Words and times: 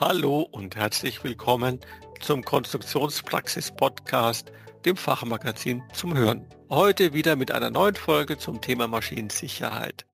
Hallo 0.00 0.48
und 0.50 0.74
herzlich 0.74 1.22
willkommen 1.22 1.78
zum 2.20 2.44
Konstruktionspraxis-Podcast, 2.44 4.50
dem 4.84 4.96
Fachmagazin 4.96 5.82
zum 5.92 6.16
Hören. 6.16 6.46
Heute 6.68 7.12
wieder 7.12 7.36
mit 7.36 7.52
einer 7.52 7.70
neuen 7.70 7.94
Folge 7.94 8.38
zum 8.38 8.60
Thema 8.60 8.88
Maschinensicherheit. 8.88 10.06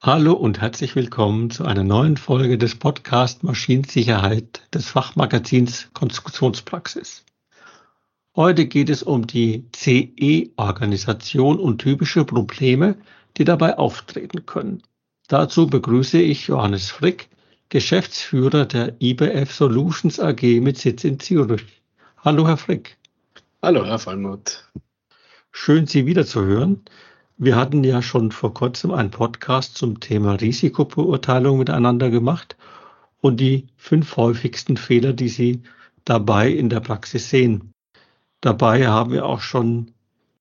Hallo 0.00 0.32
und 0.32 0.60
herzlich 0.60 0.96
willkommen 0.96 1.50
zu 1.50 1.64
einer 1.64 1.84
neuen 1.84 2.16
Folge 2.16 2.56
des 2.56 2.76
Podcast 2.76 3.42
Maschinensicherheit 3.42 4.62
des 4.72 4.88
Fachmagazins 4.88 5.90
Konstruktionspraxis. 5.92 7.24
Heute 8.36 8.66
geht 8.66 8.88
es 8.88 9.02
um 9.02 9.26
die 9.26 9.68
CE-Organisation 9.74 11.58
und 11.58 11.78
typische 11.78 12.24
Probleme, 12.24 12.96
die 13.36 13.44
dabei 13.44 13.76
auftreten 13.76 14.46
können. 14.46 14.82
Dazu 15.28 15.66
begrüße 15.66 16.20
ich 16.20 16.46
Johannes 16.46 16.90
Frick, 16.90 17.28
Geschäftsführer 17.72 18.66
der 18.66 19.00
IBF 19.00 19.52
Solutions 19.52 20.18
AG 20.18 20.42
mit 20.60 20.76
Sitz 20.76 21.04
in 21.04 21.20
Zürich. 21.20 21.64
Hallo, 22.24 22.48
Herr 22.48 22.56
Frick. 22.56 22.98
Hallo, 23.62 23.86
Herr 23.86 24.00
Fallmuth. 24.00 24.68
Schön, 25.52 25.86
Sie 25.86 26.04
wiederzuhören. 26.04 26.82
Wir 27.38 27.54
hatten 27.54 27.84
ja 27.84 28.02
schon 28.02 28.32
vor 28.32 28.54
kurzem 28.54 28.90
einen 28.90 29.12
Podcast 29.12 29.78
zum 29.78 30.00
Thema 30.00 30.32
Risikobeurteilung 30.32 31.58
miteinander 31.58 32.10
gemacht 32.10 32.56
und 33.20 33.38
die 33.38 33.68
fünf 33.76 34.16
häufigsten 34.16 34.76
Fehler, 34.76 35.12
die 35.12 35.28
Sie 35.28 35.62
dabei 36.04 36.50
in 36.50 36.70
der 36.70 36.80
Praxis 36.80 37.30
sehen. 37.30 37.72
Dabei 38.40 38.88
haben 38.88 39.12
wir 39.12 39.26
auch 39.26 39.42
schon 39.42 39.92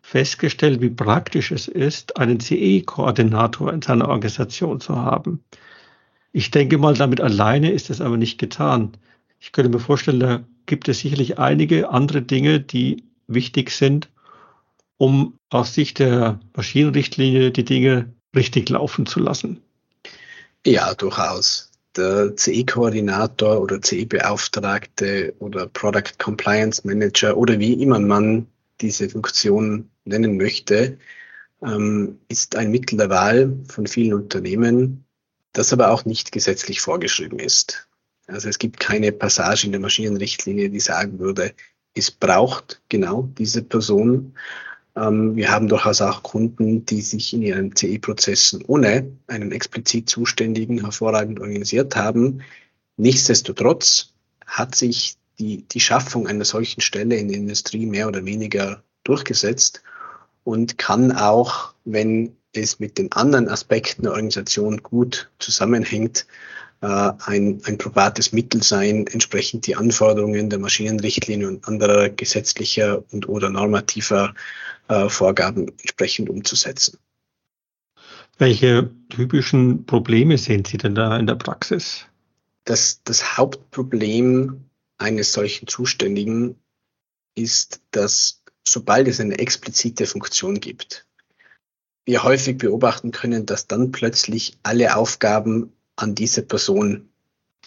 festgestellt, 0.01 0.81
wie 0.81 0.89
praktisch 0.89 1.51
es 1.51 1.67
ist, 1.67 2.17
einen 2.17 2.39
CE-Koordinator 2.39 3.71
in 3.71 3.83
seiner 3.83 4.07
Organisation 4.07 4.79
zu 4.79 4.95
haben. 4.95 5.43
Ich 6.31 6.51
denke 6.51 6.77
mal, 6.77 6.93
damit 6.93 7.21
alleine 7.21 7.71
ist 7.71 7.89
es 7.89 8.01
aber 8.01 8.17
nicht 8.17 8.37
getan. 8.37 8.91
Ich 9.39 9.51
könnte 9.51 9.71
mir 9.71 9.79
vorstellen, 9.79 10.19
da 10.19 10.43
gibt 10.65 10.87
es 10.87 10.99
sicherlich 10.99 11.39
einige 11.39 11.89
andere 11.89 12.21
Dinge, 12.21 12.59
die 12.59 13.03
wichtig 13.27 13.71
sind, 13.71 14.09
um 14.97 15.37
aus 15.49 15.73
Sicht 15.73 15.99
der 15.99 16.39
Maschinenrichtlinie 16.55 17.51
die 17.51 17.65
Dinge 17.65 18.13
richtig 18.35 18.69
laufen 18.69 19.05
zu 19.05 19.19
lassen. 19.19 19.61
Ja, 20.65 20.93
durchaus. 20.93 21.71
Der 21.95 22.35
CE-Koordinator 22.35 23.59
oder 23.59 23.81
CE-Beauftragte 23.81 25.33
oder 25.39 25.67
Product 25.67 26.19
Compliance 26.19 26.85
Manager 26.85 27.35
oder 27.35 27.57
wie 27.57 27.73
immer 27.73 27.99
man 27.99 28.45
diese 28.79 29.09
Funktion 29.09 29.89
nennen 30.05 30.37
möchte, 30.37 30.97
ähm, 31.63 32.19
ist 32.27 32.55
ein 32.55 32.71
Mittel 32.71 32.97
der 32.97 33.09
Wahl 33.09 33.57
von 33.67 33.87
vielen 33.87 34.13
Unternehmen, 34.13 35.05
das 35.53 35.73
aber 35.73 35.91
auch 35.91 36.05
nicht 36.05 36.31
gesetzlich 36.31 36.81
vorgeschrieben 36.81 37.39
ist. 37.39 37.87
Also 38.27 38.47
es 38.47 38.59
gibt 38.59 38.79
keine 38.79 39.11
Passage 39.11 39.65
in 39.65 39.71
der 39.71 39.81
Maschinenrichtlinie, 39.81 40.69
die 40.69 40.79
sagen 40.79 41.19
würde, 41.19 41.53
es 41.95 42.11
braucht 42.11 42.81
genau 42.89 43.29
diese 43.37 43.63
Person. 43.63 44.35
Ähm, 44.95 45.35
wir 45.35 45.51
haben 45.51 45.67
durchaus 45.67 46.01
auch 46.01 46.23
Kunden, 46.23 46.85
die 46.85 47.01
sich 47.01 47.33
in 47.33 47.41
ihren 47.41 47.75
CE-Prozessen 47.75 48.63
ohne 48.65 49.11
einen 49.27 49.51
explizit 49.51 50.09
Zuständigen 50.09 50.81
hervorragend 50.81 51.39
organisiert 51.39 51.95
haben. 51.95 52.41
Nichtsdestotrotz 52.97 54.13
hat 54.45 54.75
sich 54.75 55.15
die, 55.39 55.63
die 55.63 55.79
Schaffung 55.79 56.27
einer 56.27 56.45
solchen 56.45 56.81
Stelle 56.81 57.15
in 57.15 57.29
der 57.29 57.37
Industrie 57.37 57.85
mehr 57.85 58.07
oder 58.07 58.25
weniger 58.25 58.83
durchgesetzt 59.03 59.81
und 60.43 60.77
kann 60.77 61.11
auch, 61.11 61.73
wenn 61.85 62.35
es 62.53 62.79
mit 62.79 62.97
den 62.97 63.11
anderen 63.11 63.47
Aspekten 63.47 64.03
der 64.03 64.11
Organisation 64.11 64.77
gut 64.77 65.29
zusammenhängt, 65.39 66.25
äh, 66.81 66.87
ein, 66.87 67.61
ein 67.65 67.77
probates 67.77 68.31
Mittel 68.31 68.63
sein, 68.63 69.05
entsprechend 69.07 69.67
die 69.67 69.75
Anforderungen 69.75 70.49
der 70.49 70.59
Maschinenrichtlinie 70.59 71.47
und 71.47 71.67
anderer 71.67 72.09
gesetzlicher 72.09 73.03
und 73.11 73.27
oder 73.27 73.49
normativer 73.49 74.33
äh, 74.87 75.09
Vorgaben 75.09 75.67
entsprechend 75.67 76.29
umzusetzen. 76.29 76.97
Welche 78.37 78.89
typischen 79.09 79.85
Probleme 79.85 80.37
sehen 80.37 80.63
Sie 80.63 80.77
denn 80.77 80.95
da 80.95 81.17
in 81.17 81.27
der 81.27 81.35
Praxis? 81.35 82.05
Das, 82.63 83.03
das 83.03 83.37
Hauptproblem 83.37 84.69
eines 84.97 85.33
solchen 85.33 85.67
Zuständigen 85.67 86.55
ist, 87.35 87.81
dass 87.91 88.43
sobald 88.63 89.07
es 89.07 89.19
eine 89.19 89.37
explizite 89.39 90.05
Funktion 90.05 90.59
gibt, 90.59 91.05
wir 92.09 92.23
häufig 92.23 92.57
beobachten 92.57 93.11
können, 93.11 93.45
dass 93.45 93.67
dann 93.67 93.91
plötzlich 93.91 94.57
alle 94.63 94.95
Aufgaben 94.95 95.73
an 95.95 96.15
diese 96.15 96.41
Person 96.41 97.09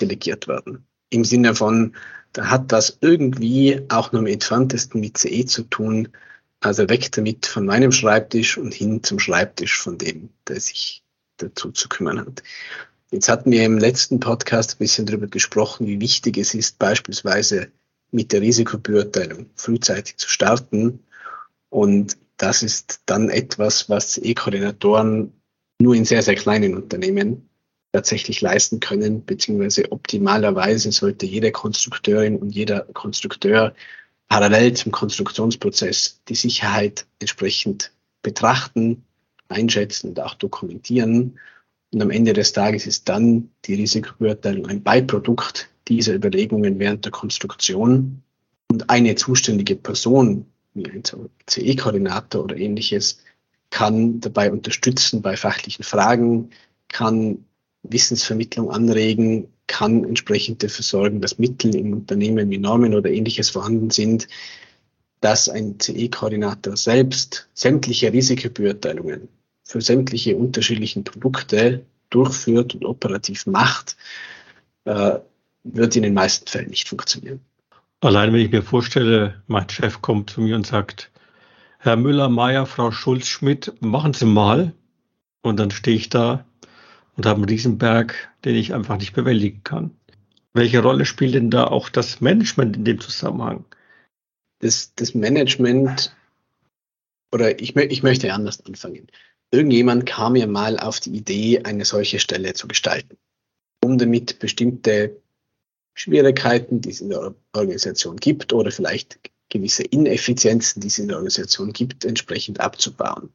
delegiert 0.00 0.48
werden. 0.48 0.84
Im 1.10 1.25
Sinne 1.25 1.54
von, 1.54 1.94
da 2.32 2.50
hat 2.50 2.72
das 2.72 2.98
irgendwie 3.00 3.82
auch 3.88 4.10
nur 4.10 4.19
am 4.20 4.26
entferntesten 4.26 5.00
mit 5.00 5.16
CE 5.16 5.47
zu 5.47 5.62
tun, 5.62 6.08
also 6.58 6.88
weg 6.88 7.12
damit 7.12 7.47
von 7.47 7.66
meinem 7.66 7.92
Schreibtisch 7.92 8.58
und 8.58 8.75
hin 8.75 9.04
zum 9.04 9.20
Schreibtisch 9.20 9.78
von 9.78 9.97
dem, 9.97 10.30
der 10.48 10.59
sich 10.59 11.04
dazu 11.36 11.70
zu 11.70 11.88
kümmern 11.88 12.19
hat. 12.19 12.42
Jetzt 13.12 13.28
hatten 13.28 13.53
wir 13.53 13.64
im 13.64 13.78
letzten 13.78 14.19
Podcast 14.19 14.72
ein 14.72 14.78
bisschen 14.78 15.06
darüber 15.06 15.28
gesprochen, 15.28 15.86
wie 15.86 16.00
wichtig 16.00 16.36
es 16.36 16.53
ist, 16.54 16.80
beispielsweise 16.80 17.70
mit 18.10 18.32
der 18.32 18.41
Risikobeurteilung 18.41 19.50
frühzeitig 19.54 20.16
zu 20.16 20.28
starten. 20.28 20.98
Und 21.69 22.16
das 22.42 22.64
ist 22.64 23.03
dann 23.06 23.30
etwas, 23.30 23.88
was 23.88 24.19
E-Koordinatoren 24.19 25.32
nur 25.80 25.94
in 25.94 26.04
sehr, 26.04 26.22
sehr 26.22 26.34
kleinen 26.34 26.75
Unternehmen 26.75 27.48
tatsächlich 27.92 28.41
leisten 28.41 28.80
können, 28.80 29.25
beziehungsweise 29.25 29.92
optimalerweise 29.92 30.91
sollte 30.91 31.25
jede 31.25 31.53
Konstrukteurin 31.53 32.36
und 32.36 32.50
jeder 32.50 32.80
Konstrukteur 32.80 33.75
parallel 34.28 34.72
zum 34.72 34.91
Konstruktionsprozess 34.91 36.20
die 36.28 36.34
Sicherheit 36.34 37.06
entsprechend 37.20 37.92
betrachten, 38.22 39.04
einschätzen 39.48 40.09
und 40.09 40.20
auch 40.20 40.34
dokumentieren. 40.34 41.38
Und 41.92 42.03
am 42.03 42.10
Ende 42.10 42.32
des 42.32 42.53
Tages 42.53 42.88
ist 42.88 43.09
dann 43.09 43.50
die 43.66 43.74
Risikobeurteilung 43.74 44.66
ein 44.66 44.82
Beiprodukt 44.82 45.69
dieser 45.86 46.14
Überlegungen 46.14 46.80
während 46.80 47.04
der 47.04 47.12
Konstruktion. 47.12 48.24
Und 48.69 48.91
eine 48.91 49.14
zuständige 49.14 49.76
Person 49.76 50.47
CE-Koordinator 50.75 52.44
oder 52.44 52.56
ähnliches, 52.56 53.19
kann 53.71 54.21
dabei 54.21 54.53
unterstützen 54.53 55.22
bei 55.22 55.37
fachlichen 55.37 55.84
Fragen, 55.84 56.50
kann 56.88 57.44
Wissensvermittlung 57.83 58.71
anregen, 58.71 59.49
kann 59.66 60.05
entsprechend 60.05 60.62
dafür 60.62 60.84
sorgen, 60.84 61.21
dass 61.21 61.38
Mittel 61.38 61.75
im 61.75 61.93
Unternehmen 61.93 62.50
wie 62.50 62.59
Normen 62.59 62.94
oder 62.94 63.10
ähnliches 63.10 63.50
vorhanden 63.50 63.91
sind, 63.91 64.28
dass 65.21 65.49
ein 65.49 65.78
CE-Koordinator 65.81 66.77
selbst 66.77 67.49
sämtliche 67.54 68.12
Risikobeurteilungen 68.12 69.28
für 69.65 69.81
sämtliche 69.81 70.37
unterschiedlichen 70.37 71.04
Produkte 71.04 71.87
durchführt 72.10 72.75
und 72.75 72.84
operativ 72.84 73.47
macht, 73.47 73.97
äh, 74.84 75.19
wird 75.65 75.97
in 75.97 76.03
den 76.03 76.15
meisten 76.15 76.47
Fällen 76.49 76.71
nicht 76.71 76.89
funktionieren. 76.89 77.41
Allein 78.03 78.33
wenn 78.33 78.41
ich 78.41 78.51
mir 78.51 78.65
vorstelle, 78.65 79.41
mein 79.47 79.69
Chef 79.69 80.03
kommt 80.03 80.31
zu 80.31 80.41
mir 80.41 80.57
und 80.57 80.67
sagt, 80.67 81.13
Herr 81.79 81.95
Müller, 81.95 82.29
Meier, 82.29 82.67
Frau 82.67 82.91
Schulz, 82.91 83.29
Schmidt, 83.29 83.75
machen 83.81 84.13
Sie 84.13 84.27
mal. 84.27 84.73
Und 85.41 85.61
dann 85.61 85.71
stehe 85.71 85.97
ich 85.97 86.09
da 86.09 86.45
und 87.17 87.27
habe 87.27 87.37
einen 87.37 87.49
Riesenberg, 87.49 88.29
den 88.45 88.57
ich 88.57 88.75
einfach 88.75 88.99
nicht 88.99 89.13
bewältigen 89.13 89.63
kann. 89.63 89.97
Welche 90.53 90.83
Rolle 90.83 91.07
spielt 91.07 91.35
denn 91.35 91.51
da 91.51 91.69
auch 91.69 91.89
das 91.89 92.21
Management 92.21 92.77
in 92.77 92.85
dem 92.85 93.01
Zusammenhang? 93.01 93.65
Das, 94.59 94.97
das 94.97 95.15
Management, 95.15 96.13
oder 97.31 97.61
ich, 97.61 97.77
ich 97.77 98.03
möchte 98.03 98.34
anders 98.34 98.67
anfangen. 98.67 99.07
Irgendjemand 99.53 100.07
kam 100.07 100.33
mir 100.33 100.49
mal 100.49 100.77
auf 100.77 100.99
die 100.99 101.17
Idee, 101.17 101.63
eine 101.63 101.84
solche 101.84 102.19
Stelle 102.19 102.55
zu 102.55 102.67
gestalten, 102.67 103.17
um 103.81 103.97
damit 103.97 104.41
bestimmte 104.41 105.22
Schwierigkeiten, 105.94 106.80
die 106.80 106.91
es 106.91 107.00
in 107.00 107.10
der 107.10 107.34
Organisation 107.53 108.16
gibt 108.16 108.53
oder 108.53 108.71
vielleicht 108.71 109.18
gewisse 109.48 109.83
Ineffizienzen, 109.83 110.80
die 110.80 110.89
es 110.89 110.98
in 110.98 111.09
der 111.09 111.18
Organisation 111.18 111.72
gibt, 111.72 112.04
entsprechend 112.04 112.60
abzubauen. 112.60 113.30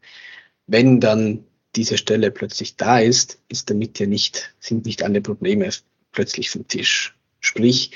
Wenn 0.66 1.00
dann 1.00 1.46
diese 1.76 1.98
Stelle 1.98 2.32
plötzlich 2.32 2.76
da 2.76 3.00
ist, 3.00 3.40
ist 3.48 3.70
damit 3.70 4.00
ja 4.00 4.08
nicht, 4.08 4.56
sind 4.60 4.86
nicht 4.86 5.04
alle 5.04 5.22
Probleme 5.22 5.70
plötzlich 6.12 6.50
vom 6.50 6.68
Tisch. 6.68 7.16
Sprich, 7.40 7.92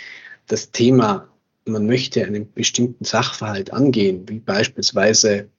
das 0.47 0.71
Thema, 0.71 1.27
man 1.65 1.87
möchte 1.87 2.23
einen 2.23 2.51
bestimmten 2.53 3.05
Sachverhalt 3.05 3.73
angehen, 3.73 4.29
wie 4.29 4.39
beispielsweise 4.39 5.49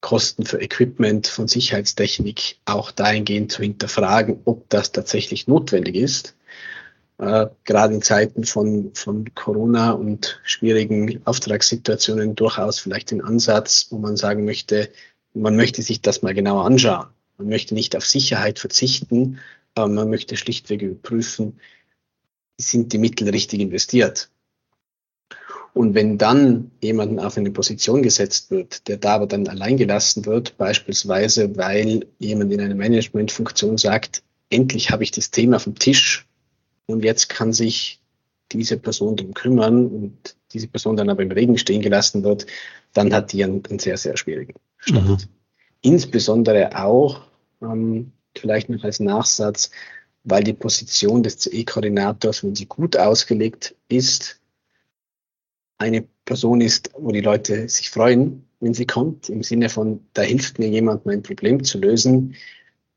Kosten 0.00 0.46
für 0.46 0.62
Equipment 0.62 1.26
von 1.26 1.46
Sicherheitstechnik, 1.46 2.56
auch 2.64 2.90
dahingehend 2.90 3.52
zu 3.52 3.62
hinterfragen, 3.62 4.40
ob 4.46 4.70
das 4.70 4.92
tatsächlich 4.92 5.46
notwendig 5.46 5.94
ist, 5.94 6.34
äh, 7.20 7.48
gerade 7.64 7.94
in 7.94 8.02
Zeiten 8.02 8.44
von, 8.44 8.92
von 8.94 9.34
Corona 9.34 9.92
und 9.92 10.40
schwierigen 10.42 11.20
Auftragssituationen 11.26 12.34
durchaus 12.34 12.78
vielleicht 12.78 13.10
den 13.10 13.20
Ansatz, 13.20 13.88
wo 13.90 13.98
man 13.98 14.16
sagen 14.16 14.46
möchte, 14.46 14.90
man 15.34 15.54
möchte 15.54 15.82
sich 15.82 16.00
das 16.00 16.22
mal 16.22 16.32
genauer 16.32 16.64
anschauen. 16.64 17.08
Man 17.36 17.48
möchte 17.48 17.74
nicht 17.74 17.94
auf 17.94 18.06
Sicherheit 18.06 18.58
verzichten, 18.58 19.38
aber 19.74 19.88
man 19.88 20.08
möchte 20.08 20.38
schlichtweg 20.38 20.80
überprüfen, 20.80 21.60
sind 22.58 22.92
die 22.92 22.98
Mittel 22.98 23.28
richtig 23.28 23.60
investiert? 23.60 24.30
Und 25.74 25.94
wenn 25.94 26.16
dann 26.16 26.70
jemanden 26.82 27.20
auf 27.20 27.36
eine 27.36 27.50
Position 27.50 28.02
gesetzt 28.02 28.50
wird, 28.50 28.88
der 28.88 28.96
da 28.96 29.16
aber 29.16 29.26
dann 29.26 29.46
allein 29.46 29.76
gelassen 29.76 30.24
wird, 30.24 30.56
beispielsweise 30.56 31.54
weil 31.56 32.06
jemand 32.18 32.50
in 32.52 32.62
einer 32.62 32.74
Managementfunktion 32.74 33.76
sagt, 33.76 34.22
endlich 34.48 34.90
habe 34.90 35.04
ich 35.04 35.10
das 35.10 35.30
Thema 35.30 35.60
vom 35.60 35.76
Tisch 35.78 36.26
und 36.92 37.04
jetzt 37.04 37.28
kann 37.28 37.52
sich 37.52 38.00
diese 38.52 38.76
Person 38.76 39.16
darum 39.16 39.34
kümmern 39.34 39.86
und 39.86 40.36
diese 40.52 40.68
Person 40.68 40.96
dann 40.96 41.10
aber 41.10 41.22
im 41.22 41.30
Regen 41.30 41.58
stehen 41.58 41.82
gelassen 41.82 42.24
wird, 42.24 42.46
dann 42.92 43.12
hat 43.12 43.32
die 43.32 43.44
einen, 43.44 43.64
einen 43.66 43.78
sehr, 43.78 43.96
sehr 43.96 44.16
schwierigen 44.16 44.54
Stand. 44.78 45.08
Mhm. 45.08 45.18
Insbesondere 45.82 46.76
auch, 46.76 47.22
ähm, 47.62 48.12
vielleicht 48.36 48.68
noch 48.68 48.84
als 48.84 49.00
Nachsatz, 49.00 49.70
weil 50.24 50.44
die 50.44 50.52
Position 50.52 51.22
des 51.22 51.38
CE-Koordinators, 51.38 52.44
wenn 52.44 52.54
sie 52.54 52.66
gut 52.66 52.96
ausgelegt 52.96 53.74
ist, 53.88 54.40
eine 55.78 56.04
Person 56.24 56.60
ist, 56.60 56.90
wo 56.98 57.10
die 57.10 57.22
Leute 57.22 57.68
sich 57.68 57.90
freuen, 57.90 58.44
wenn 58.60 58.74
sie 58.74 58.86
kommt, 58.86 59.30
im 59.30 59.42
Sinne 59.42 59.70
von, 59.70 60.06
da 60.12 60.22
hilft 60.22 60.58
mir 60.58 60.68
jemand, 60.68 61.06
mein 61.06 61.22
Problem 61.22 61.64
zu 61.64 61.78
lösen. 61.78 62.36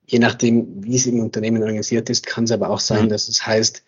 Je 0.05 0.19
nachdem, 0.19 0.83
wie 0.83 0.95
es 0.95 1.05
im 1.05 1.19
Unternehmen 1.19 1.61
organisiert 1.61 2.09
ist, 2.09 2.25
kann 2.25 2.43
es 2.43 2.51
aber 2.51 2.69
auch 2.69 2.79
sein, 2.79 3.05
mhm. 3.05 3.09
dass 3.09 3.29
es 3.29 3.45
heißt, 3.45 3.83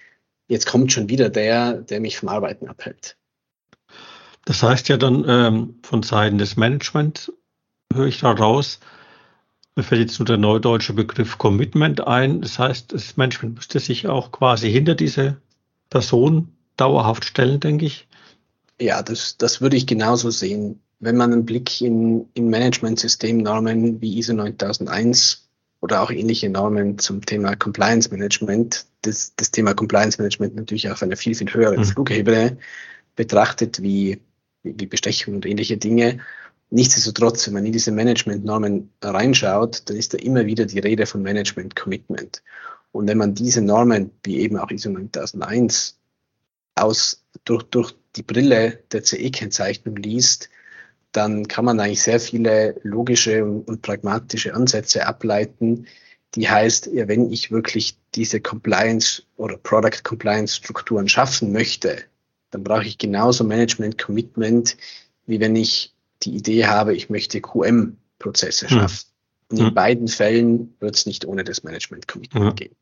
jetzt 0.48 0.66
kommt 0.66 0.92
schon 0.92 1.10
wieder 1.10 1.30
der, 1.30 1.74
der 1.74 2.00
mich 2.00 2.18
vom 2.18 2.30
Arbeiten 2.30 2.68
abhält. 2.68 3.18
Das 4.46 4.62
heißt 4.62 4.88
ja 4.90 4.98
dann 4.98 5.26
ähm, 5.28 5.76
von 5.82 6.04
Seiten 6.04 6.38
des 6.38 6.56
Managements, 6.56 7.32
höre 7.92 8.08
ich 8.08 8.20
da 8.20 8.32
raus, 8.32 8.80
mir 9.76 9.84
fällt 9.84 10.02
jetzt 10.02 10.20
nur 10.20 10.26
der 10.26 10.38
neudeutsche 10.38 10.94
Begriff 10.94 11.38
Commitment 11.38 12.08
ein. 12.08 12.42
Das 12.42 12.58
heißt, 12.60 12.94
das 12.94 13.18
Management 13.18 13.56
müsste 13.56 13.80
sich 13.82 14.08
auch 14.08 14.32
quasi 14.32 14.72
hinter 14.72 14.96
diese 14.96 15.38
Person 15.90 16.56
dauerhaft 16.78 17.26
stellen, 17.26 17.60
denke 17.60 17.86
ich. 17.86 18.08
Ja, 18.80 19.04
das, 19.04 19.38
das 19.38 19.60
würde 19.60 19.76
ich 19.76 19.86
genauso 19.86 20.30
sehen. 20.30 20.80
Wenn 21.00 21.18
man 21.18 21.34
einen 21.34 21.46
Blick 21.46 21.82
in, 21.82 22.26
in 22.36 22.50
Management-System-Normen 22.50 24.00
wie 24.00 24.18
ISO 24.18 24.34
9001 24.34 25.45
oder 25.86 26.02
auch 26.02 26.10
ähnliche 26.10 26.50
Normen 26.50 26.98
zum 26.98 27.24
Thema 27.24 27.56
Compliance 27.56 28.10
Management, 28.10 28.88
das, 29.04 29.36
das 29.36 29.52
Thema 29.52 29.76
Compliance 29.76 30.18
Management 30.18 30.56
natürlich 30.56 30.90
auf 30.90 31.04
einer 31.04 31.16
viel, 31.16 31.36
viel 31.36 31.54
höheren 31.54 31.78
mhm. 31.78 31.86
Flughebene 31.86 32.58
betrachtet, 33.16 33.84
wie, 33.84 34.20
wie 34.64 34.88
Bestechung 34.88 35.36
und 35.36 35.46
ähnliche 35.46 35.78
Dinge. 35.78 36.22
Nichtsdestotrotz, 36.72 37.46
wenn 37.46 37.54
man 37.54 37.68
in 37.68 37.72
diese 37.72 37.92
Management-Normen 37.92 38.90
reinschaut, 39.04 39.84
dann 39.88 39.96
ist 39.96 40.16
da 40.16 40.18
immer 40.18 40.48
wieder 40.48 40.66
die 40.66 40.80
Rede 40.80 41.06
von 41.06 41.22
Management-Commitment. 41.22 42.42
Und 42.92 43.08
wenn 43.08 43.20
man 43.20 43.36
diese 43.36 43.62
Normen, 43.62 44.10
wie 44.24 44.40
eben 44.40 44.58
auch 44.58 44.72
ISO 44.72 44.90
9001, 44.90 46.00
aus, 46.74 47.24
durch, 47.44 47.62
durch 47.62 47.94
die 48.16 48.24
Brille 48.24 48.80
der 48.92 49.04
CE-Kennzeichnung 49.04 49.98
liest, 49.98 50.50
dann 51.16 51.48
kann 51.48 51.66
man 51.66 51.80
eigentlich 51.80 52.02
sehr 52.02 52.20
viele 52.20 52.80
logische 52.84 53.46
und, 53.46 53.82
pragmatische 53.82 54.54
Ansätze 54.54 55.06
ableiten, 55.08 55.88
die 56.36 56.50
heißt, 56.50 56.90
wenn 56.94 57.32
ich 57.32 57.52
wirklich 57.52 57.98
diese 58.14 58.42
Compliance 58.42 59.24
oder 59.38 59.58
Product 59.58 60.04
Compliance 60.04 60.56
Strukturen 60.58 61.08
schaffen 61.08 61.54
möchte, 61.54 62.04
dann 62.52 62.64
brauche 62.64 62.86
ich 62.86 62.98
genauso 62.98 63.44
Management 63.44 63.98
Commitment, 63.98 64.76
wie 65.26 65.40
wenn 65.40 65.56
ich 65.56 65.94
die 66.24 66.36
Idee 66.36 66.66
habe, 66.66 66.96
ich 66.96 67.10
möchte 67.10 67.40
QM-Prozesse 67.40 68.70
hm. 68.70 68.78
schaffen. 68.78 69.06
Hm. 69.06 69.12
Und 69.50 69.60
in 69.60 69.66
hm. 69.68 69.74
beiden 69.74 70.08
Fällen 70.08 70.76
wird 70.80 70.96
es 70.96 71.06
nicht 71.06 71.26
ohne 71.26 71.44
das 71.44 71.64
Management 71.64 72.08
Commitment 72.08 72.46
hm. 72.48 72.56
gehen. 72.56 72.76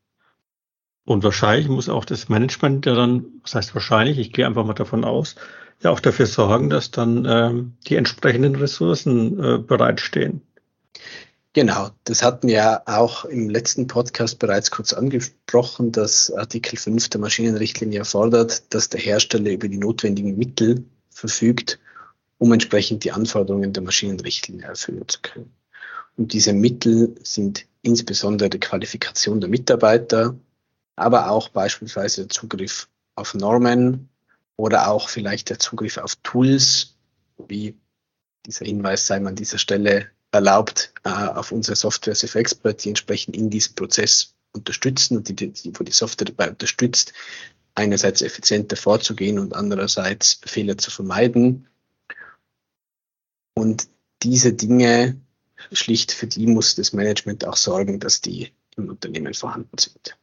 Und 1.04 1.22
wahrscheinlich 1.22 1.68
muss 1.68 1.88
auch 1.88 2.06
das 2.06 2.28
Management 2.28 2.86
ja 2.86 2.94
dann, 2.94 3.26
was 3.42 3.54
heißt 3.54 3.74
wahrscheinlich, 3.74 4.18
ich 4.18 4.32
gehe 4.32 4.46
einfach 4.46 4.64
mal 4.64 4.72
davon 4.72 5.04
aus, 5.04 5.36
ja 5.84 5.90
auch 5.90 6.00
dafür 6.00 6.26
sorgen, 6.26 6.70
dass 6.70 6.90
dann 6.90 7.24
ähm, 7.28 7.74
die 7.86 7.96
entsprechenden 7.96 8.56
Ressourcen 8.56 9.38
äh, 9.38 9.58
bereitstehen. 9.58 10.42
Genau, 11.52 11.90
das 12.02 12.24
hatten 12.24 12.48
wir 12.48 12.82
auch 12.86 13.24
im 13.24 13.48
letzten 13.48 13.86
Podcast 13.86 14.40
bereits 14.40 14.72
kurz 14.72 14.92
angesprochen, 14.92 15.92
dass 15.92 16.32
Artikel 16.32 16.76
5 16.76 17.10
der 17.10 17.20
Maschinenrichtlinie 17.20 18.00
erfordert, 18.00 18.74
dass 18.74 18.88
der 18.88 19.00
Hersteller 19.00 19.52
über 19.52 19.68
die 19.68 19.78
notwendigen 19.78 20.36
Mittel 20.36 20.84
verfügt, 21.10 21.78
um 22.38 22.52
entsprechend 22.52 23.04
die 23.04 23.12
Anforderungen 23.12 23.72
der 23.72 23.84
Maschinenrichtlinie 23.84 24.66
erfüllen 24.66 25.06
zu 25.06 25.20
können. 25.22 25.54
Und 26.16 26.32
diese 26.32 26.52
Mittel 26.52 27.14
sind 27.22 27.66
insbesondere 27.82 28.50
die 28.50 28.58
Qualifikation 28.60 29.40
der 29.40 29.50
Mitarbeiter, 29.50 30.34
aber 30.96 31.30
auch 31.30 31.50
beispielsweise 31.50 32.22
der 32.22 32.30
Zugriff 32.30 32.88
auf 33.14 33.34
Normen 33.34 34.08
oder 34.56 34.88
auch 34.90 35.08
vielleicht 35.08 35.50
der 35.50 35.58
Zugriff 35.58 35.98
auf 35.98 36.16
Tools, 36.16 36.96
wie 37.38 37.76
dieser 38.46 38.66
Hinweis 38.66 39.06
sei 39.06 39.16
an 39.16 39.36
dieser 39.36 39.58
Stelle 39.58 40.10
erlaubt, 40.30 40.92
äh, 41.04 41.08
auf 41.08 41.52
unsere 41.52 41.76
Software 41.76 42.14
Safe 42.14 42.38
Expert, 42.38 42.84
die 42.84 42.90
entsprechend 42.90 43.36
in 43.36 43.50
diesem 43.50 43.74
Prozess 43.74 44.34
unterstützen 44.52 45.16
und 45.16 45.28
die, 45.28 45.34
die, 45.34 45.72
wo 45.78 45.84
die 45.84 45.92
Software 45.92 46.26
dabei 46.26 46.50
unterstützt, 46.50 47.12
einerseits 47.74 48.22
effizienter 48.22 48.76
vorzugehen 48.76 49.38
und 49.38 49.54
andererseits 49.54 50.40
Fehler 50.44 50.78
zu 50.78 50.90
vermeiden. 50.90 51.68
Und 53.54 53.88
diese 54.22 54.52
Dinge 54.52 55.20
schlicht 55.72 56.12
für 56.12 56.26
die 56.26 56.46
muss 56.46 56.74
das 56.74 56.92
Management 56.92 57.44
auch 57.44 57.56
sorgen, 57.56 58.00
dass 58.00 58.20
die 58.20 58.52
im 58.76 58.88
Unternehmen 58.88 59.34
vorhanden 59.34 59.78
sind. 59.78 60.16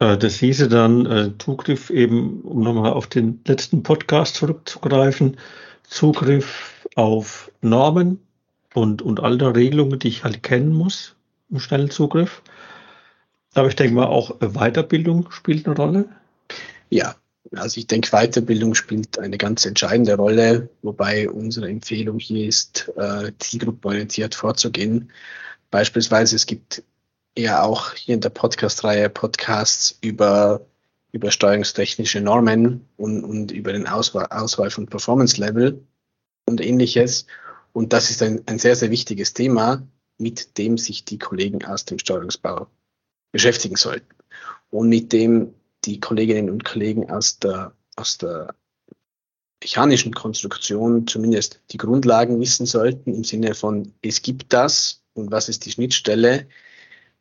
Äh, 0.00 0.18
das 0.18 0.36
hieße 0.36 0.68
dann 0.68 1.06
äh, 1.06 1.38
Zugriff 1.38 1.90
eben, 1.90 2.40
um 2.40 2.62
nochmal 2.62 2.92
auf 2.92 3.06
den 3.06 3.40
letzten 3.46 3.84
Podcast 3.84 4.34
zurückzugreifen, 4.34 5.36
Zugriff 5.84 6.86
auf 6.96 7.52
Normen 7.60 8.18
und, 8.74 9.02
und 9.02 9.20
alle 9.20 9.54
Regelungen, 9.54 9.98
die 9.98 10.08
ich 10.08 10.24
halt 10.24 10.42
kennen 10.42 10.72
muss 10.72 11.14
im 11.50 11.60
schnellen 11.60 11.90
Zugriff. 11.90 12.42
Aber 13.54 13.68
ich 13.68 13.76
denke 13.76 13.94
mal 13.94 14.06
auch 14.06 14.38
Weiterbildung 14.40 15.30
spielt 15.30 15.66
eine 15.66 15.76
Rolle. 15.76 16.08
Ja, 16.88 17.16
also 17.52 17.78
ich 17.78 17.88
denke, 17.88 18.10
Weiterbildung 18.10 18.74
spielt 18.74 19.18
eine 19.18 19.38
ganz 19.38 19.66
entscheidende 19.66 20.14
Rolle, 20.16 20.68
wobei 20.82 21.28
unsere 21.28 21.68
Empfehlung 21.68 22.20
hier 22.20 22.46
ist, 22.46 22.92
äh, 22.96 23.32
zielgruppenorientiert 23.38 24.36
vorzugehen. 24.36 25.10
Beispielsweise, 25.72 26.36
es 26.36 26.46
gibt 26.46 26.84
ja 27.40 27.62
auch 27.62 27.94
hier 27.94 28.14
in 28.14 28.20
der 28.20 28.30
Podcast-Reihe 28.30 29.10
Podcasts 29.10 29.98
über, 30.00 30.66
über 31.12 31.30
steuerungstechnische 31.30 32.20
Normen 32.20 32.88
und, 32.96 33.24
und 33.24 33.52
über 33.52 33.72
den 33.72 33.86
Auswahl, 33.86 34.26
Auswahl 34.30 34.70
von 34.70 34.86
Performance-Level 34.86 35.84
und 36.46 36.60
ähnliches. 36.60 37.26
Und 37.72 37.92
das 37.92 38.10
ist 38.10 38.22
ein, 38.22 38.42
ein 38.46 38.58
sehr, 38.58 38.76
sehr 38.76 38.90
wichtiges 38.90 39.34
Thema, 39.34 39.86
mit 40.18 40.58
dem 40.58 40.78
sich 40.78 41.04
die 41.04 41.18
Kollegen 41.18 41.64
aus 41.64 41.84
dem 41.84 41.98
Steuerungsbau 41.98 42.66
beschäftigen 43.32 43.76
sollten. 43.76 44.14
Und 44.70 44.88
mit 44.88 45.12
dem 45.12 45.54
die 45.84 46.00
Kolleginnen 46.00 46.50
und 46.50 46.64
Kollegen 46.64 47.10
aus 47.10 47.38
der, 47.38 47.72
aus 47.96 48.18
der 48.18 48.54
mechanischen 49.62 50.12
Konstruktion 50.14 51.06
zumindest 51.06 51.60
die 51.70 51.76
Grundlagen 51.76 52.40
wissen 52.40 52.66
sollten, 52.66 53.14
im 53.14 53.24
Sinne 53.24 53.54
von, 53.54 53.92
es 54.02 54.22
gibt 54.22 54.52
das 54.52 55.02
und 55.14 55.30
was 55.30 55.48
ist 55.48 55.66
die 55.66 55.72
Schnittstelle, 55.72 56.46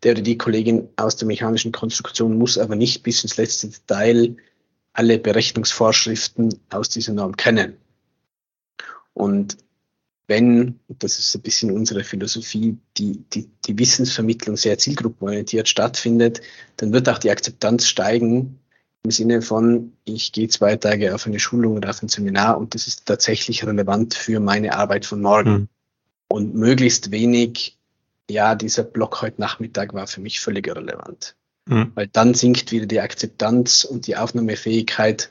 der 0.03 0.13
oder 0.13 0.21
die 0.21 0.37
Kollegin 0.37 0.89
aus 0.95 1.15
der 1.15 1.27
mechanischen 1.27 1.71
Konstruktion 1.71 2.37
muss 2.37 2.57
aber 2.57 2.75
nicht 2.75 3.03
bis 3.03 3.23
ins 3.23 3.37
letzte 3.37 3.67
Detail 3.67 4.35
alle 4.93 5.19
Berechnungsvorschriften 5.19 6.59
aus 6.69 6.89
dieser 6.89 7.13
Norm 7.13 7.35
kennen. 7.35 7.77
Und 9.13 9.57
wenn, 10.27 10.79
das 10.87 11.19
ist 11.19 11.35
ein 11.35 11.41
bisschen 11.41 11.71
unsere 11.71 12.03
Philosophie, 12.03 12.77
die, 12.97 13.23
die, 13.33 13.49
die 13.65 13.77
Wissensvermittlung 13.77 14.57
sehr 14.57 14.77
zielgruppenorientiert 14.77 15.67
stattfindet, 15.67 16.41
dann 16.77 16.93
wird 16.93 17.09
auch 17.09 17.17
die 17.17 17.31
Akzeptanz 17.31 17.87
steigen 17.87 18.59
im 19.03 19.11
Sinne 19.11 19.41
von, 19.41 19.93
ich 20.03 20.31
gehe 20.31 20.47
zwei 20.49 20.75
Tage 20.75 21.15
auf 21.15 21.25
eine 21.25 21.39
Schulung 21.39 21.77
oder 21.77 21.89
auf 21.89 22.03
ein 22.03 22.09
Seminar 22.09 22.57
und 22.57 22.75
das 22.75 22.85
ist 22.85 23.05
tatsächlich 23.05 23.65
relevant 23.65 24.13
für 24.13 24.39
meine 24.39 24.73
Arbeit 24.73 25.05
von 25.05 25.21
morgen. 25.21 25.51
Mhm. 25.51 25.67
Und 26.31 26.53
möglichst 26.53 27.09
wenig 27.09 27.78
ja, 28.29 28.55
dieser 28.55 28.83
Block 28.83 29.21
heute 29.21 29.41
Nachmittag 29.41 29.93
war 29.93 30.07
für 30.07 30.21
mich 30.21 30.39
völlig 30.39 30.67
irrelevant. 30.67 31.35
Mhm. 31.67 31.91
Weil 31.95 32.07
dann 32.07 32.33
sinkt 32.33 32.71
wieder 32.71 32.85
die 32.85 32.99
Akzeptanz 32.99 33.83
und 33.83 34.07
die 34.07 34.17
Aufnahmefähigkeit 34.17 35.29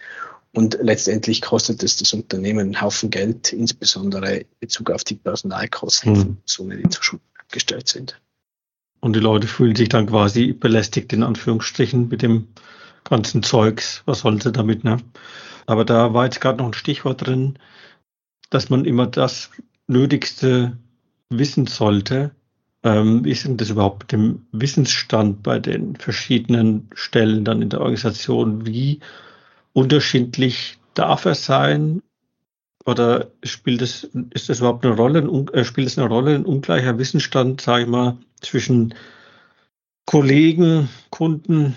und 0.53 0.79
letztendlich 0.81 1.43
kostet 1.43 1.83
es 1.83 1.97
das 1.97 2.13
Unternehmen 2.13 2.61
einen 2.61 2.81
Haufen 2.81 3.11
Geld, 3.11 3.53
insbesondere 3.53 4.39
in 4.39 4.47
Bezug 4.61 4.91
auf 4.91 5.05
die 5.05 5.15
Personalkosten 5.15 6.13
mhm. 6.13 6.37
von 6.49 6.71
die 6.71 6.89
zur 6.89 7.03
Schule 7.03 7.23
gestellt 7.51 7.89
sind. 7.89 8.21
Und 9.01 9.15
die 9.15 9.21
Leute 9.21 9.47
fühlen 9.47 9.77
sich 9.77 9.89
dann 9.89 10.07
quasi 10.07 10.53
belästigt, 10.53 11.13
in 11.13 11.23
Anführungsstrichen, 11.23 12.09
mit 12.09 12.23
dem 12.23 12.49
ganzen 13.05 13.43
Zeugs. 13.43 14.03
Was 14.07 14.21
sollen 14.21 14.41
sie 14.41 14.53
damit, 14.53 14.85
ne? 14.85 14.99
Aber 15.67 15.85
da 15.85 16.15
war 16.15 16.25
jetzt 16.25 16.41
gerade 16.41 16.59
noch 16.59 16.67
ein 16.67 16.75
Stichwort 16.75 17.27
drin, 17.27 17.59
dass 18.51 18.71
man 18.71 18.85
immer 18.85 19.07
das 19.07 19.51
Nötigste 19.87 20.79
wissen 21.31 21.67
sollte, 21.67 22.33
Ähm, 22.89 23.23
wie 23.25 23.33
ist 23.33 23.45
denn 23.45 23.59
das 23.59 23.69
überhaupt 23.69 24.05
mit 24.05 24.13
dem 24.13 24.47
Wissensstand 24.53 25.43
bei 25.43 25.59
den 25.59 25.97
verschiedenen 25.97 26.89
Stellen 26.95 27.45
dann 27.45 27.61
in 27.61 27.69
der 27.69 27.81
Organisation? 27.81 28.67
Wie 28.67 29.01
unterschiedlich 29.75 30.79
darf 30.95 31.27
er 31.27 31.35
sein? 31.35 32.03
Oder 32.87 33.31
spielt 33.43 33.83
es, 33.83 34.05
ist 34.31 34.49
das 34.49 34.61
überhaupt 34.61 34.87
eine 34.87 34.97
Rolle, 34.97 35.21
äh, 35.53 35.65
spielt 35.65 35.87
es 35.87 35.99
eine 35.99 36.09
Rolle, 36.09 36.35
ein 36.35 36.47
ungleicher 36.47 36.99
Wissensstand, 36.99 37.61
sage 37.61 37.83
ich 37.83 37.89
mal, 37.89 38.17
zwischen 38.41 38.95
Kollegen, 40.07 40.89
Kunden 41.11 41.75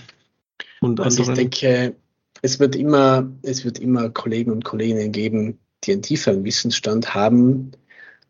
und 0.80 1.02
also 1.02 1.24
anderen? 1.24 1.46
Ich 1.46 1.60
denke, 1.60 1.96
es 2.42 2.60
wird 2.62 2.78
immer, 2.78 3.30
es 3.42 3.66
wird 3.66 3.80
immer 3.80 4.10
Kollegen 4.10 4.52
und 4.52 4.64
Kolleginnen 4.64 5.12
geben, 5.12 5.60
die 5.84 5.92
einen 5.92 6.04
tieferen 6.04 6.46
Wissensstand 6.46 7.14
haben. 7.14 7.72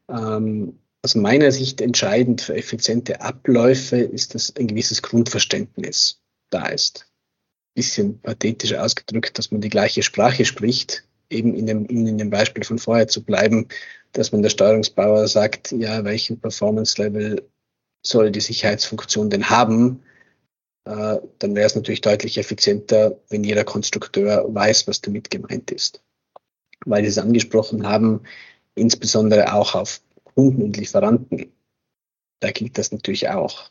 Ähm, 0.10 0.80
aus 1.04 1.16
meiner 1.16 1.52
Sicht 1.52 1.82
entscheidend 1.82 2.42
für 2.42 2.56
effiziente 2.56 3.22
Abläufe 3.22 3.98
ist, 3.98 4.36
dass 4.36 4.56
ein 4.56 4.68
gewisses 4.68 5.02
Grundverständnis 5.02 6.22
da 6.50 6.68
ist. 6.68 7.08
Bisschen 7.76 8.20
pathetisch 8.20 8.74
ausgedrückt, 8.74 9.38
dass 9.38 9.52
man 9.52 9.62
die 9.62 9.70
gleiche 9.70 10.04
Sprache 10.04 10.46
spricht, 10.46 11.04
eben 11.30 11.56
in 11.56 11.66
dem, 11.66 11.86
in 11.86 12.18
dem 12.18 12.30
Beispiel 12.30 12.64
von 12.64 12.78
vorher 12.78 13.08
zu 13.08 13.24
bleiben, 13.24 13.68
dass 14.12 14.32
man 14.32 14.42
der 14.42 14.50
Steuerungsbauer 14.50 15.28
sagt, 15.28 15.72
ja, 15.72 16.04
welchen 16.04 16.40
Performance-Level 16.40 17.50
soll 18.06 18.32
die 18.32 18.42
Sicherheitsfunktion 18.42 19.30
denn 19.30 19.50
haben? 19.50 20.04
Äh, 20.86 21.18
dann 21.40 21.56
wäre 21.56 21.66
es 21.66 21.76
natürlich 21.76 22.02
deutlich 22.02 22.38
effizienter, 22.38 23.18
wenn 23.30 23.44
jeder 23.44 23.64
Konstrukteur 23.64 24.46
weiß, 24.54 24.88
was 24.88 25.02
damit 25.02 25.32
gemeint 25.32 25.72
ist. 25.72 26.04
Weil 26.86 27.04
Sie 27.04 27.10
es 27.10 27.18
angesprochen 27.18 27.88
haben, 27.88 28.22
insbesondere 28.76 29.54
auch 29.54 29.76
auf 29.76 30.02
Kunden 30.42 30.64
und 30.64 30.78
Lieferanten. 30.78 31.52
Da 32.40 32.50
gilt 32.50 32.80
das 32.80 32.92
natürlich 32.92 33.30
auch. 33.30 33.70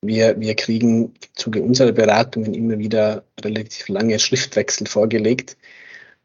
Wir, 0.00 0.40
wir 0.40 0.56
kriegen 0.56 1.04
im 1.04 1.12
Zuge 1.34 1.62
unserer 1.62 1.92
Beratungen 1.92 2.54
immer 2.54 2.76
wieder 2.78 3.24
relativ 3.40 3.86
lange 3.86 4.18
Schriftwechsel 4.18 4.88
vorgelegt, 4.88 5.56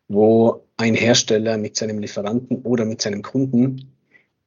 wo 0.07 0.63
ein 0.77 0.95
Hersteller 0.95 1.59
mit 1.59 1.75
seinem 1.75 1.99
Lieferanten 1.99 2.63
oder 2.63 2.85
mit 2.85 3.03
seinem 3.03 3.21
Kunden 3.21 3.93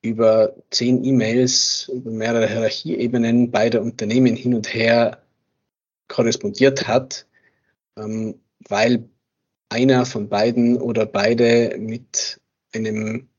über 0.02 0.56
zehn 0.70 1.04
E-Mails, 1.04 1.88
über 1.94 2.10
mehrere 2.10 2.48
Hierarchieebenen 2.48 3.52
beider 3.52 3.82
Unternehmen 3.82 4.34
hin 4.34 4.54
und 4.54 4.74
her 4.74 5.22
korrespondiert 6.08 6.88
hat, 6.88 7.24
ähm, 7.96 8.40
weil 8.68 9.08
einer 9.68 10.06
von 10.06 10.28
beiden 10.28 10.76
oder 10.76 11.06
beide 11.06 11.76
mit 11.78 12.40
einem 12.74 13.29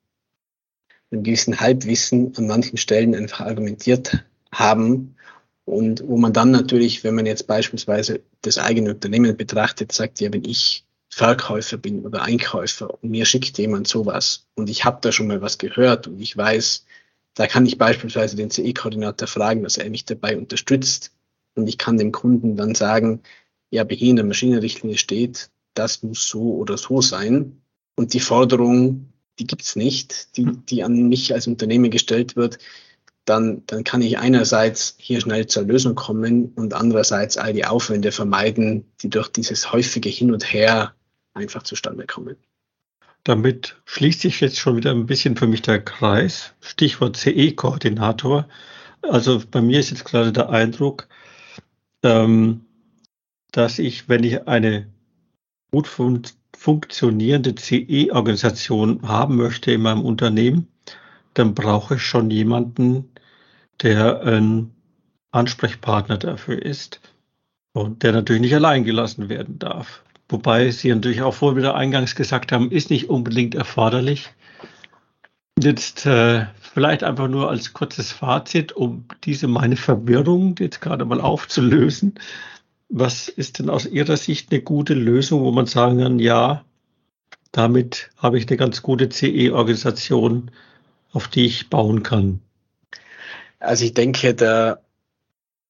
einem 1.12 1.24
gewissen 1.24 1.60
Halbwissen 1.60 2.34
an 2.38 2.48
manchen 2.48 2.77
Stellen 2.77 3.15
einfach 3.15 3.41
argumentiert 3.41 4.24
haben. 4.51 5.15
Und 5.65 6.03
wo 6.08 6.18
man 6.18 6.34
dann 6.34 6.51
natürlich, 6.51 7.03
wenn 7.03 7.15
man 7.15 7.25
jetzt 7.25 7.48
beispielsweise 7.48 8.22
das 8.41 8.58
eigene 8.58 8.91
Unternehmen 8.91 9.38
betrachtet, 9.38 9.91
sagt, 9.91 10.20
ja, 10.20 10.32
wenn 10.34 10.44
ich 10.44 10.86
Verkäufer 11.10 11.77
bin 11.77 12.06
oder 12.06 12.24
Einkäufer 12.24 12.94
und 13.01 13.10
mir 13.10 13.25
schickt 13.25 13.58
jemand 13.58 13.88
sowas 13.88 14.48
und 14.56 14.70
ich 14.70 14.86
habe 14.86 15.00
da 15.01 15.12
schon 15.12 15.27
mal 15.27 15.41
was 15.41 15.58
gehört 15.58 16.08
und 16.08 16.22
ich 16.22 16.36
weiß, 16.36 16.86
da 17.34 17.48
kann 17.48 17.65
ich 17.65 17.77
beispielsweise 17.77 18.36
den 18.36 18.50
CE-Koordinator 18.50 19.27
fragen, 19.27 19.63
dass 19.63 19.77
er 19.77 19.89
mich 19.89 20.06
dabei 20.06 20.38
unterstützt. 20.38 21.13
Und 21.56 21.68
ich 21.68 21.77
kann 21.77 21.98
dem 21.98 22.12
Kunden 22.12 22.56
dann 22.56 22.75
sagen, 22.75 23.22
ja, 23.70 23.86
hier 23.88 24.10
in 24.10 24.15
der 24.15 24.25
Maschinenrichtlinie 24.25 24.98
steht, 24.98 25.50
das 25.74 26.03
muss 26.03 26.27
so 26.27 26.56
oder 26.56 26.77
so 26.77 27.01
sein. 27.01 27.62
Und 27.96 28.13
die 28.13 28.20
Forderung 28.20 29.11
die 29.41 29.48
gibt's 29.48 29.75
nicht, 29.75 30.38
die, 30.38 30.45
die 30.69 30.83
an 30.83 31.10
mich 31.10 31.33
als 31.33 31.48
Unternehmen 31.48 31.89
gestellt 31.89 32.36
wird, 32.36 32.60
dann, 33.25 33.63
dann 33.65 33.83
kann 33.83 34.03
ich 34.03 34.19
einerseits 34.19 34.95
hier 35.00 35.19
schnell 35.19 35.48
zur 35.48 35.63
Lösung 35.63 35.95
kommen 35.95 36.51
und 36.53 36.75
andererseits 36.75 37.38
all 37.38 37.53
die 37.53 37.65
Aufwände 37.65 38.12
vermeiden, 38.12 38.86
die 39.01 39.10
durch 39.10 39.29
dieses 39.29 39.71
häufige 39.71 40.10
Hin 40.10 40.31
und 40.31 40.53
Her 40.53 40.93
einfach 41.33 41.63
zustande 41.63 42.05
kommen. 42.05 42.36
Damit 43.24 43.81
schließt 43.86 44.21
sich 44.21 44.41
jetzt 44.41 44.60
schon 44.60 44.75
wieder 44.75 44.91
ein 44.91 45.07
bisschen 45.07 45.36
für 45.36 45.48
mich 45.48 45.63
der 45.63 45.81
Kreis. 45.83 46.53
Stichwort 46.60 47.17
CE-Koordinator. 47.17 48.48
Also 49.01 49.41
bei 49.50 49.62
mir 49.62 49.79
ist 49.79 49.89
jetzt 49.89 50.05
gerade 50.05 50.31
der 50.31 50.50
Eindruck, 50.50 51.07
ähm, 52.03 52.65
dass 53.51 53.79
ich, 53.79 54.07
wenn 54.07 54.24
ich 54.24 54.48
eine 54.48 54.88
gut 55.71 55.88
funktionierende 56.62 57.56
CE-Organisation 57.56 59.01
haben 59.01 59.36
möchte 59.36 59.72
in 59.72 59.82
meinem 59.82 60.06
Unternehmen, 60.06 60.68
dann 61.34 61.56
brauche 61.56 61.96
ich 61.96 62.03
schon 62.03 62.30
jemanden, 62.30 63.10
der 63.82 64.22
ein 64.22 64.70
Ansprechpartner 65.32 66.20
dafür 66.20 66.62
ist 66.62 67.01
und 67.74 68.03
der 68.03 68.12
natürlich 68.12 68.44
nicht 68.44 68.53
allein 68.53 68.84
gelassen 68.84 69.27
werden 69.27 69.58
darf. 69.58 70.03
Wobei 70.30 70.70
Sie 70.70 70.94
natürlich 70.94 71.24
auch 71.24 71.34
vorhin 71.34 71.58
wieder 71.58 71.74
eingangs 71.74 72.13
gesagt 72.13 72.51
haben, 72.51 72.70
ist 72.70 72.91
nicht 72.91 73.10
unbedingt 73.10 73.56
erforderlich. 73.56 74.30
Jetzt 75.60 76.06
äh, 76.06 76.46
vielleicht 76.60 77.03
einfach 77.03 77.27
nur 77.27 77.50
als 77.50 77.74
kurzes 77.74 78.12
Fazit, 78.12 78.72
um 78.72 79.06
diese 79.24 79.48
meine 79.48 79.77
Verwirrung 79.77 80.56
jetzt 80.60 80.80
gerade 80.80 81.06
mal 81.06 81.22
aufzulösen. 81.22 82.20
Was 82.93 83.29
ist 83.29 83.60
denn 83.60 83.69
aus 83.69 83.86
Ihrer 83.86 84.17
Sicht 84.17 84.51
eine 84.51 84.62
gute 84.62 84.93
Lösung, 84.93 85.43
wo 85.43 85.51
man 85.51 85.65
sagen 85.65 86.00
kann, 86.00 86.19
ja, 86.19 86.65
damit 87.53 88.10
habe 88.17 88.38
ich 88.38 88.48
eine 88.48 88.57
ganz 88.57 88.81
gute 88.81 89.10
CE-Organisation, 89.10 90.51
auf 91.13 91.29
die 91.29 91.45
ich 91.45 91.69
bauen 91.69 92.03
kann? 92.03 92.41
Also 93.60 93.86
ich 93.86 93.93
denke, 93.93 94.33
da 94.33 94.79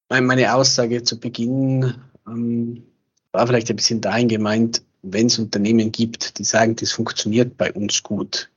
meine 0.10 0.54
Aussage 0.54 1.04
zu 1.04 1.20
Beginn 1.20 1.94
ähm, 2.28 2.84
war 3.32 3.48
vielleicht 3.48 3.70
ein 3.70 3.76
bisschen 3.76 4.02
dahin 4.02 4.28
gemeint, 4.28 4.82
wenn 5.04 5.28
es 5.28 5.40
Unternehmen 5.40 5.92
gibt, 5.92 6.38
die 6.38 6.44
sagen, 6.44 6.76
das 6.76 6.92
funktioniert 6.92 7.58
bei 7.58 7.72
uns 7.72 8.04
gut, 8.04 8.50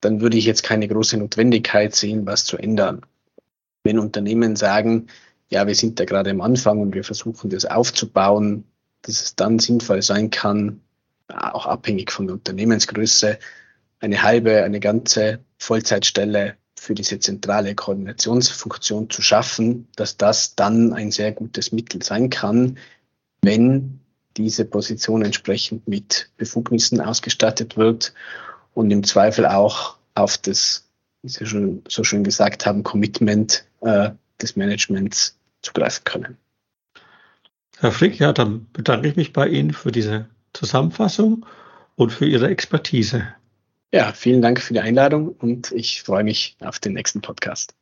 dann 0.00 0.20
würde 0.20 0.36
ich 0.36 0.44
jetzt 0.44 0.62
keine 0.62 0.88
große 0.88 1.16
Notwendigkeit 1.16 1.94
sehen, 1.94 2.26
was 2.26 2.44
zu 2.44 2.56
ändern. 2.56 3.02
Wenn 3.82 3.98
Unternehmen 3.98 4.56
sagen, 4.56 5.08
ja, 5.50 5.66
wir 5.66 5.74
sind 5.74 5.98
da 5.98 6.04
gerade 6.04 6.30
am 6.30 6.40
Anfang 6.40 6.80
und 6.80 6.94
wir 6.94 7.04
versuchen 7.04 7.50
das 7.50 7.64
aufzubauen, 7.64 8.64
dass 9.02 9.20
es 9.20 9.36
dann 9.36 9.58
sinnvoll 9.58 10.02
sein 10.02 10.30
kann, 10.30 10.80
auch 11.28 11.66
abhängig 11.66 12.12
von 12.12 12.26
der 12.26 12.34
Unternehmensgröße, 12.34 13.38
eine 14.00 14.22
halbe, 14.22 14.62
eine 14.62 14.80
ganze 14.80 15.40
Vollzeitstelle 15.58 16.56
für 16.76 16.94
diese 16.94 17.18
zentrale 17.18 17.74
Koordinationsfunktion 17.74 19.10
zu 19.10 19.20
schaffen, 19.22 19.88
dass 19.96 20.16
das 20.16 20.54
dann 20.54 20.92
ein 20.92 21.10
sehr 21.10 21.32
gutes 21.32 21.72
Mittel 21.72 22.02
sein 22.02 22.30
kann, 22.30 22.78
wenn 23.42 24.00
diese 24.36 24.64
Position 24.64 25.22
entsprechend 25.22 25.86
mit 25.86 26.30
Befugnissen 26.36 27.00
ausgestattet 27.00 27.76
wird 27.76 28.14
und 28.72 28.90
im 28.90 29.04
Zweifel 29.04 29.46
auch 29.46 29.98
auf 30.14 30.38
das, 30.38 30.88
wie 31.22 31.28
Sie 31.28 31.44
schon 31.44 31.82
so 31.88 32.04
schön 32.04 32.24
gesagt 32.24 32.64
haben, 32.64 32.82
Commitment 32.82 33.64
äh, 33.82 34.10
des 34.40 34.56
Managements 34.56 35.36
zugreifen 35.62 36.04
können. 36.04 36.38
Herr 37.78 37.92
Frick, 37.92 38.18
ja, 38.18 38.32
dann 38.32 38.66
bedanke 38.72 39.08
ich 39.08 39.16
mich 39.16 39.32
bei 39.32 39.48
Ihnen 39.48 39.72
für 39.72 39.90
diese 39.90 40.28
Zusammenfassung 40.52 41.46
und 41.96 42.12
für 42.12 42.26
Ihre 42.26 42.48
Expertise. 42.48 43.34
Ja, 43.92 44.12
vielen 44.12 44.42
Dank 44.42 44.60
für 44.60 44.74
die 44.74 44.80
Einladung 44.80 45.28
und 45.28 45.72
ich 45.72 46.02
freue 46.02 46.22
mich 46.22 46.56
auf 46.60 46.78
den 46.78 46.92
nächsten 46.92 47.22
Podcast. 47.22 47.74